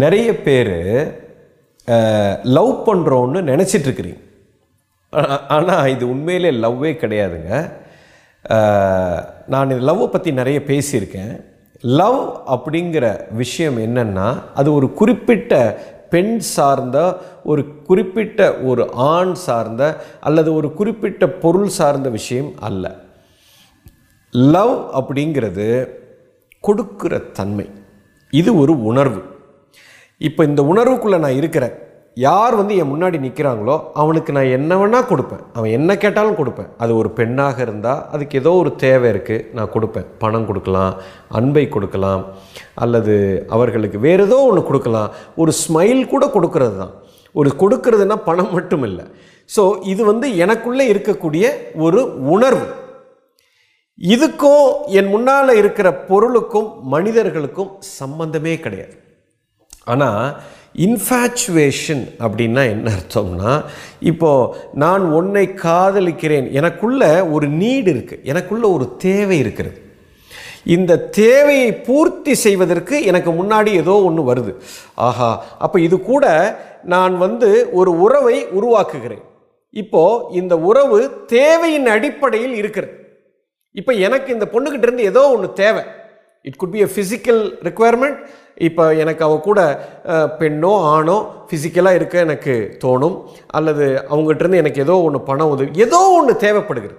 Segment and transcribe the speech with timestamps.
[0.00, 0.76] நிறைய பேர்
[2.56, 4.20] லவ் பண்ணுறோன்னு நினச்சிட்ருக்குறீங்க
[5.54, 7.50] ஆனால் இது உண்மையிலே லவ்வே கிடையாதுங்க.
[9.52, 11.34] நான் இது லவ்வை பற்றி நிறைய பேசியிருக்கேன்.
[12.00, 12.20] லவ்
[12.54, 13.06] அப்படிங்கிற
[13.40, 15.60] விஷயம் என்னென்னா அது ஒரு குறிப்பிட்ட
[16.14, 16.98] பெண் சார்ந்த
[17.50, 18.40] ஒரு குறிப்பிட்ட
[18.70, 19.82] ஒரு ஆண் சார்ந்த
[20.20, 22.94] அல்லது ஒரு குறிப்பிட்ட பொருள் சார்ந்த விஷயம் அல்ல.
[24.32, 25.68] லவ் அப்படிங்கிறது
[26.60, 27.66] கொடுக்கிற தன்மை.
[28.32, 29.22] இது ஒரு உணர்வு.
[30.28, 31.74] இப்போ இந்த உணர்வுக்குள்ளே நான் இருக்கிறேன்.
[32.24, 35.42] யார் வந்து என் முன்னாடி நிற்கிறாங்களோ அவனுக்கு நான் என்ன வேணால் கொடுப்பேன்.
[35.56, 36.68] அவன் என்ன கேட்டாலும் கொடுப்பேன்.
[36.82, 40.08] அது ஒரு பெண்ணாக இருந்தால் அதுக்கு ஏதோ ஒரு தேவை இருக்குது நான் கொடுப்பேன்.
[40.22, 40.92] பணம் கொடுக்கலாம்
[41.38, 42.22] அன்பை கொடுக்கலாம்
[42.84, 43.14] அல்லது
[43.56, 45.10] அவர்களுக்கு வேறு ஏதோ ஒன்று கொடுக்கலாம்.
[45.42, 46.94] ஒரு ஸ்மைல் கூட கொடுக்கறது தான்.
[47.40, 49.06] ஒரு கொடுக்கறதுனா பணம் மட்டும் இல்லை.
[49.56, 51.44] ஸோ இது வந்து எனக்குள்ளே இருக்கக்கூடிய
[51.86, 52.02] ஒரு
[52.36, 52.66] உணர்வு.
[53.98, 54.66] இதுக்கும்
[54.98, 58.94] என் முன்னால் இருக்கிற பொருளுக்கும் மனிதர்களுக்கும் சம்பந்தமே கிடையாது.
[59.84, 60.40] ஆனால்
[60.86, 63.64] இன்ஃபேச்சுவேஷன் அப்படின்னா என்ன அர்த்தம்னா
[64.00, 69.78] இப்போது நான் உன்னை காதலிக்கிறேன் எனக்குள்ள ஒரு நீடு இருக்குது எனக்குள்ள ஒரு தேவை இருக்கிறது.
[70.64, 74.52] இந்த தேவையை பூர்த்தி செய்வதற்கு எனக்கு முன்னாடி ஏதோ ஒன்று வருது.
[74.94, 76.26] ஆஹா அப்போ இது கூட
[76.82, 79.22] நான் வந்து ஒரு உறவை உருவாக்குகிறேன்.
[79.70, 82.92] இப்போது இந்த உறவு தேவையின் அடிப்படையில் இருக்கிறது.
[83.72, 85.82] இப்போ எனக்கு இந்த பொண்ணுக்கிட்டேருந்து ஏதோ ஒன்று தேவை.
[86.42, 88.16] It could be a physical requirement
[88.68, 89.60] இப்போ எனக்கு அவ கூட
[90.40, 91.16] பெண்ணோ ஆணோ
[91.48, 93.16] ஃபிசிக்கலாக இருக்க எனக்கு தோணும்.
[93.58, 96.98] அல்லது அவங்ககிட்ட இருந்து எனக்கு ஏதோ ஒன்று பணம் உதவி ஏதோ ஒன்று தேவைப்படுகிறது.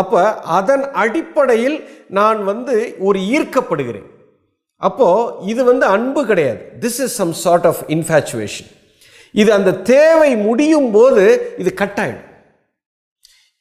[0.00, 0.20] அப்போ
[0.58, 1.76] அதன் அடிப்படையில்
[2.18, 2.76] நான் வந்து
[3.08, 4.08] ஒரு ஈர்க்கப்படுகிறேன்.
[4.86, 6.62] அப்போது இது வந்து அன்பு கிடையாது.
[6.84, 8.70] This is some sort of infatuation
[9.42, 11.24] இது அந்த தேவை முடியும் போது
[11.62, 12.28] இது கட் ஆயிடும்.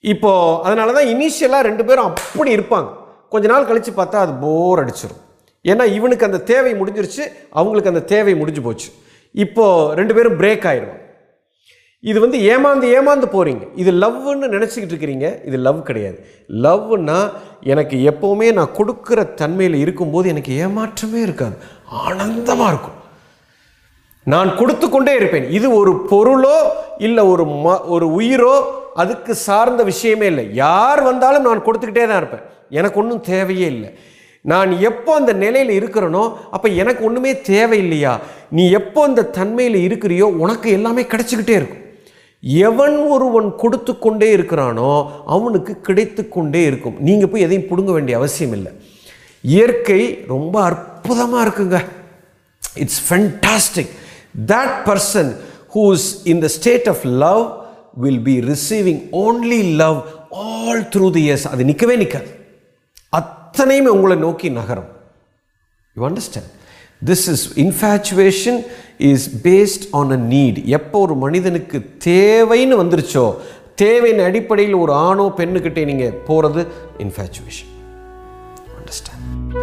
[0.03, 2.89] இப்போது அதனால தான் இனிஷியலாக ரெண்டு பேரும் அப்படி இருப்பாங்க.
[3.33, 5.22] கொஞ்ச நாள் கழித்து பார்த்தா அது போர் அடிச்சிடும்
[5.71, 7.23] ஏன்னா இவனுக்கு அந்த தேவை முடிஞ்சிருச்சு
[7.59, 8.89] அவங்களுக்கு அந்த தேவை முடிஞ்சு போச்சு.
[9.45, 9.65] இப்போ
[9.99, 11.01] ரெண்டு பேரும் பிரேக் ஆயிடுவாங்க
[12.09, 16.17] இது வந்து ஏமாந்து ஏமாந்து போகிறீங்க இது லவ்னு நினச்சிக்கிட்டு இருக்கிறீங்க இது லவ் கிடையாது.
[16.65, 17.19] லவ்னா
[17.73, 21.55] எனக்கு எப்போவுமே நான் கொடுக்குற தன்மையில் இருக்கும்போது எனக்கு ஏமாற்றமே இருக்காது.
[22.05, 22.97] ஆனந்தமாக இருக்கும்.
[24.33, 25.47] நான் கொடுத்து கொண்டே இருப்பேன்.
[25.57, 26.57] இது ஒரு பொருளோ
[27.07, 28.53] இல்லை ஒரு ம ஒரு உயிரோ
[29.03, 30.45] அதுக்கு சார்ந்த விஷயமே இல்லை.
[30.65, 32.45] யார் வந்தாலும் நான் கொடுத்துக்கிட்டே தான் இருப்பேன்.
[32.79, 33.91] எனக்கு ஒன்றும் தேவையே இல்லை.
[34.51, 36.23] நான் எப்போ அந்த நிலையில் இருக்கிறேனோ
[36.55, 38.13] அப்போ எனக்கு ஒன்றுமே தேவையில்லையா?
[38.57, 41.83] நீ எப்போ அந்த தன்மையில் இருக்கிறியோ உனக்கு எல்லாமே கிடைச்சிக்கிட்டே இருக்கும்.
[42.67, 44.89] எவன் ஒருவன் கொடுத்து கொண்டே இருக்கிறானோ
[45.35, 46.97] அவனுக்கு கிடைத்து கொண்டே இருக்கும்.
[47.07, 48.71] நீங்கள் போய் எதையும் பிடுங்க வேண்டிய அவசியம் இல்லை.
[49.43, 50.01] இயற்கை
[50.33, 51.79] ரொம்ப அற்புதமாக இருக்குங்க.
[52.83, 53.91] It's fantastic
[54.51, 55.31] that person
[55.75, 57.43] who's in the state of love
[58.03, 59.99] will be receiving only love
[60.45, 62.29] all through the years அது நிற்கவே நிற்காது
[63.13, 64.89] அத்தனையுமே உங்களை நோக்கி நகரும்.
[65.95, 66.51] You understand
[67.05, 68.59] this is infatuation
[68.97, 73.25] is based on a need எப்போ ஒரு மனிதனுக்கு தேவைன்னு வந்துருச்சோ
[73.75, 77.71] தேவையின் அடிப்படையில் ஒரு ஆணோ பெண்ணுக்கிட்டே நீங்கள் போகிறது இன்ஃபேச்சுவேஷன்
[78.79, 79.62] அண்டர்ஸ்டாண்ட்